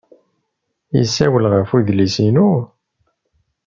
Yessawel 0.97 1.45
ɣef 1.53 1.69
udlis-inu? 1.77 2.51